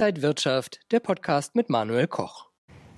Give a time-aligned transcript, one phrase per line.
[0.00, 2.46] Inside Wirtschaft, der Podcast mit Manuel Koch.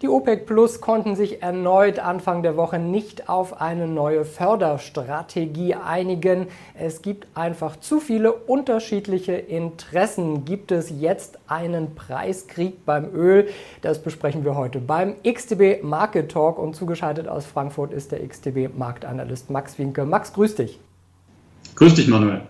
[0.02, 6.46] Die OPEC Plus konnten sich erneut Anfang der Woche nicht auf eine neue Förderstrategie einigen.
[6.74, 10.44] Es gibt einfach zu viele unterschiedliche Interessen.
[10.44, 13.48] Gibt es jetzt einen Preiskrieg beim Öl?
[13.80, 18.78] Das besprechen wir heute beim XTB Market Talk und zugeschaltet aus Frankfurt ist der XTB
[18.78, 20.04] Marktanalyst Max Winke.
[20.04, 20.78] Max, grüß dich.
[21.74, 22.42] Grüß dich, Manuel.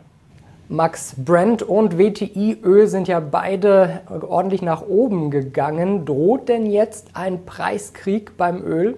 [0.69, 6.05] Max Brent und WTI-Öl sind ja beide ordentlich nach oben gegangen.
[6.07, 8.97] Droht denn jetzt ein Preiskrieg beim Öl?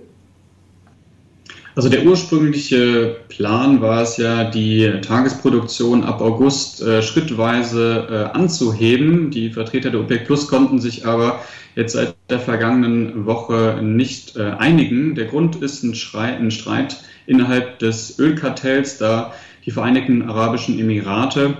[1.77, 9.33] Also der ursprüngliche Plan war es ja, die Tagesproduktion ab August äh, schrittweise äh, anzuheben.
[9.33, 11.41] Die Vertreter der OPEC Plus konnten sich aber
[11.75, 15.17] jetzt seit der vergangenen Woche nicht äh, einigen.
[15.17, 19.33] Der Grund ist ein, Schrei, ein Streit innerhalb des Ölkartells, da
[19.67, 21.57] die Vereinigten Arabischen Emirate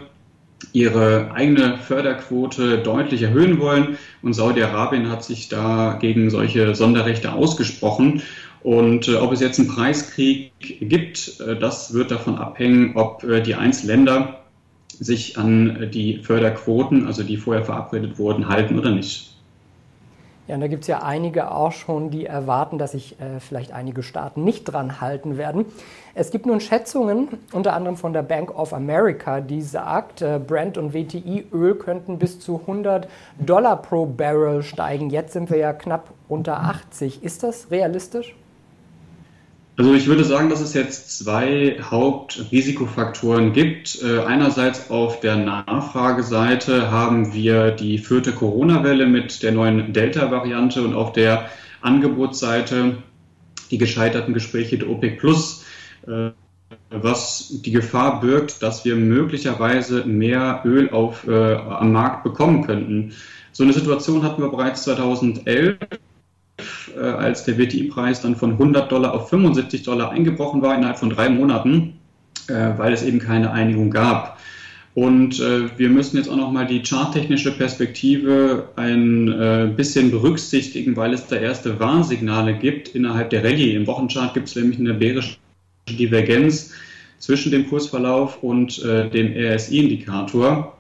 [0.73, 3.99] ihre eigene Förderquote deutlich erhöhen wollen.
[4.23, 8.23] Und Saudi-Arabien hat sich da gegen solche Sonderrechte ausgesprochen.
[8.63, 13.43] Und äh, ob es jetzt einen Preiskrieg gibt, äh, das wird davon abhängen, ob äh,
[13.43, 14.41] die Einzelländer
[14.99, 19.34] sich an die Förderquoten, also die vorher verabredet wurden, halten oder nicht.
[20.47, 23.73] Ja, und da gibt es ja einige auch schon, die erwarten, dass sich äh, vielleicht
[23.73, 25.65] einige Staaten nicht dran halten werden.
[26.15, 30.77] Es gibt nun Schätzungen, unter anderem von der Bank of America, die sagt, äh, Brent
[30.77, 35.09] und WTI-Öl könnten bis zu 100 Dollar pro Barrel steigen.
[35.09, 37.25] Jetzt sind wir ja knapp unter 80.
[37.25, 38.35] Ist das realistisch?
[39.77, 44.01] Also ich würde sagen, dass es jetzt zwei Hauptrisikofaktoren gibt.
[44.03, 50.95] Äh, einerseits auf der Nachfrageseite haben wir die vierte Corona-Welle mit der neuen Delta-Variante und
[50.95, 52.99] auf der Angebotsseite
[53.73, 55.65] die gescheiterten Gespräche der OPEC Plus,
[56.07, 56.31] äh,
[56.91, 63.13] was die Gefahr birgt, dass wir möglicherweise mehr Öl auf, äh, am Markt bekommen könnten.
[63.51, 65.79] So eine Situation hatten wir bereits 2011
[66.97, 71.11] äh, als der WTI-Preis dann von 100 Dollar auf 75 Dollar eingebrochen war innerhalb von
[71.11, 71.99] drei Monaten,
[72.49, 74.39] äh, weil es eben keine Einigung gab.
[74.95, 81.13] Und äh, wir müssen jetzt auch nochmal die charttechnische Perspektive ein äh, bisschen berücksichtigen, weil
[81.13, 83.75] es da erste Warnsignale gibt innerhalb der Rallye.
[83.75, 85.37] Im Wochenchart gibt es nämlich eine bärische
[85.89, 86.73] Divergenz
[87.19, 90.77] zwischen dem Kursverlauf und äh, dem RSI-Indikator.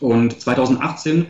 [0.00, 1.26] Und 2018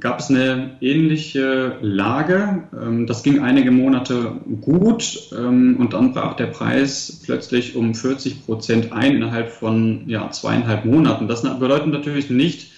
[0.00, 2.64] gab es eine ähnliche Lage.
[2.72, 8.44] Ähm, das ging einige Monate gut ähm, und dann brach der Preis plötzlich um 40
[8.46, 11.28] Prozent ein innerhalb von ja, zweieinhalb Monaten.
[11.28, 12.72] Das bedeutet natürlich nicht,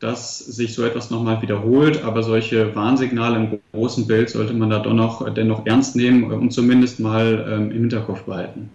[0.00, 4.78] dass sich so etwas nochmal wiederholt, aber solche Warnsignale im großen Bild sollte man da
[4.78, 8.70] doch noch, dennoch ernst nehmen und zumindest mal ähm, im Hinterkopf behalten.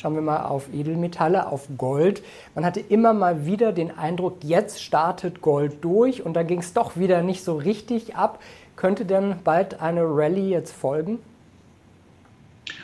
[0.00, 2.22] Schauen wir mal auf Edelmetalle, auf Gold.
[2.54, 6.72] Man hatte immer mal wieder den Eindruck, jetzt startet Gold durch und da ging es
[6.72, 8.38] doch wieder nicht so richtig ab.
[8.76, 11.18] Könnte denn bald eine Rallye jetzt folgen?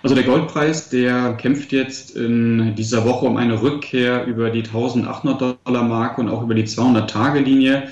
[0.02, 5.58] Also der Goldpreis, der kämpft jetzt in dieser Woche um eine Rückkehr über die 1800
[5.64, 7.84] Dollar Marke und auch über die 200 Tage Linie.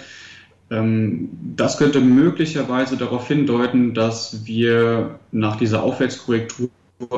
[0.69, 6.71] Das könnte möglicherweise darauf hindeuten, dass wir nach dieser Aufwärtskorrektur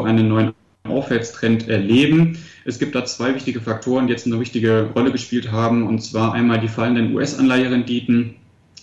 [0.04, 0.52] einen neuen
[0.86, 2.36] Aufwärtstrend erleben.
[2.66, 6.34] Es gibt da zwei wichtige Faktoren, die jetzt eine wichtige Rolle gespielt haben, und zwar
[6.34, 8.34] einmal die fallenden US-Anleiherenditen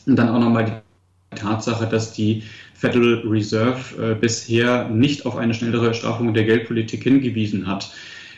[0.08, 2.42] und dann auch nochmal die Tatsache, dass die
[2.74, 7.94] Federal Reserve äh, bisher nicht auf eine schnellere Straffung der Geldpolitik hingewiesen hat.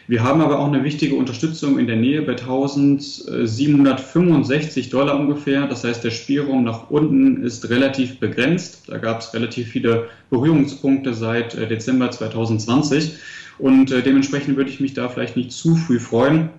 [0.08, 5.66] Wir haben aber auch eine wichtige Unterstützung in der Nähe bei 1765 Dollar ungefähr.
[5.68, 8.82] Das heißt, der Spielraum nach unten ist relativ begrenzt.
[8.88, 13.14] Da gab es relativ viele Berührungspunkte seit äh, Dezember 2020.
[13.60, 16.50] Und äh, dementsprechend würde ich mich da vielleicht nicht zu früh freuen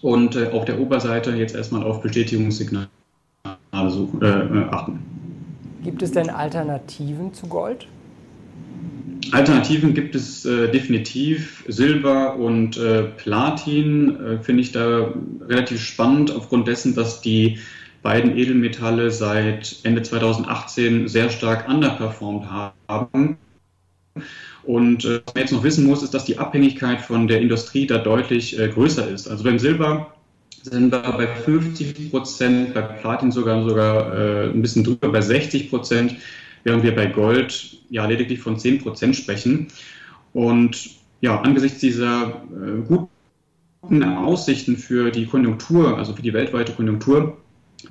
[0.00, 2.88] und äh, auf der Oberseite jetzt erstmal auf Bestätigungssignale
[3.88, 4.98] suchen, äh, äh, achten.
[5.84, 7.86] Gibt es denn Alternativen zu Gold?
[9.30, 11.64] Alternativen gibt es äh, definitiv.
[11.68, 15.12] Silber und äh, Platin äh, finde ich da
[15.48, 17.58] relativ spannend, aufgrund dessen, dass die
[18.02, 22.46] beiden Edelmetalle seit Ende 2018 sehr stark underperformed
[22.88, 23.38] haben.
[24.64, 27.86] Und äh, was man jetzt noch wissen muss, ist, dass die Abhängigkeit von der Industrie
[27.86, 29.28] da deutlich äh, größer ist.
[29.28, 30.14] Also beim Silber
[30.62, 35.70] sind wir bei 50 Prozent, bei Platin sogar, sogar äh, ein bisschen drüber, bei 60
[35.70, 36.16] Prozent,
[36.62, 39.68] während wir bei Gold ja lediglich von 10 Prozent sprechen.
[40.32, 47.38] Und ja, angesichts dieser äh, guten Aussichten für die Konjunktur, also für die weltweite Konjunktur,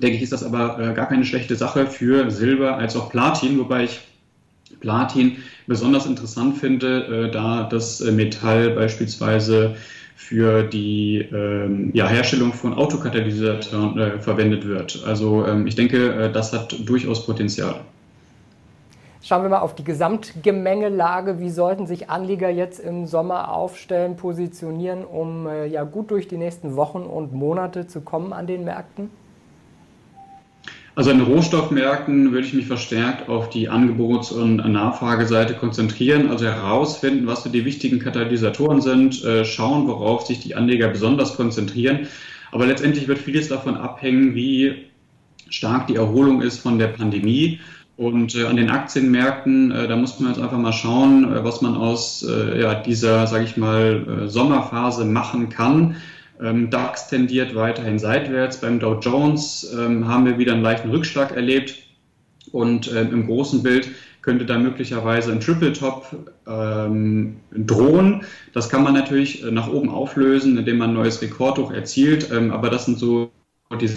[0.00, 3.58] denke ich, ist das aber äh, gar keine schlechte Sache für Silber als auch Platin,
[3.58, 4.00] wobei ich
[4.82, 9.76] Platin besonders interessant finde, äh, da das äh, Metall beispielsweise
[10.14, 15.02] für die ähm, ja, Herstellung von Autokatalysatoren äh, verwendet wird.
[15.06, 17.76] Also ähm, ich denke, äh, das hat durchaus Potenzial.
[19.24, 21.38] Schauen wir mal auf die Gesamtgemengelage.
[21.38, 26.36] Wie sollten sich Anleger jetzt im Sommer aufstellen, positionieren, um äh, ja gut durch die
[26.36, 29.10] nächsten Wochen und Monate zu kommen an den Märkten?
[30.94, 37.26] Also den Rohstoffmärkten würde ich mich verstärkt auf die Angebots- und Nachfrageseite konzentrieren, also herausfinden,
[37.26, 42.08] was so die wichtigen Katalysatoren sind, äh, schauen, worauf sich die Anleger besonders konzentrieren.
[42.50, 44.84] Aber letztendlich wird vieles davon abhängen, wie
[45.48, 47.60] stark die Erholung ist von der Pandemie
[47.96, 51.74] und äh, an den Aktienmärkten, äh, da muss man jetzt einfach mal schauen, was man
[51.74, 55.96] aus ja, dieser, sage ich mal, Sommerphase machen kann.
[56.42, 58.60] Ähm, DAX tendiert weiterhin seitwärts.
[58.60, 61.74] Beim Dow Jones ähm, haben wir wieder einen leichten Rückschlag erlebt.
[62.50, 63.88] Und ähm, im großen Bild
[64.22, 66.06] könnte da möglicherweise ein Triple Top
[66.46, 68.24] ähm, drohen.
[68.52, 72.30] Das kann man natürlich äh, nach oben auflösen, indem man ein neues Rekordhoch erzielt.
[72.32, 73.30] Ähm, aber das sind so
[73.80, 73.90] die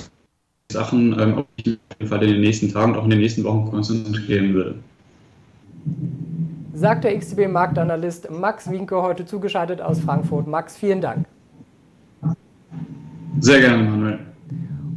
[0.71, 3.09] Sachen, ähm, auf die ich auf jeden Fall in den nächsten Tagen und auch in
[3.09, 4.75] den nächsten Wochen konzentrieren würde.
[6.73, 10.47] Sagt der XTB-Marktanalyst Max Winke heute zugeschaltet aus Frankfurt.
[10.47, 11.25] Max, vielen Dank.
[13.45, 14.19] Sehr gerne, Manuel.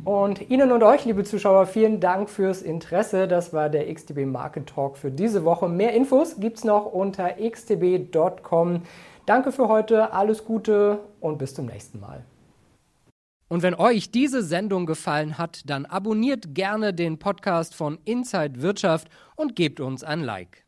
[0.06, 3.28] Und Ihnen und euch, liebe Zuschauer, vielen Dank fürs Interesse.
[3.28, 5.68] Das war der XTB Market Talk für diese Woche.
[5.68, 8.84] Mehr Infos gibt es noch unter xtb.com.
[9.26, 12.24] Danke für heute, alles Gute und bis zum nächsten Mal.
[13.48, 19.08] Und wenn euch diese Sendung gefallen hat, dann abonniert gerne den Podcast von Inside Wirtschaft
[19.36, 20.64] und gebt uns ein Like.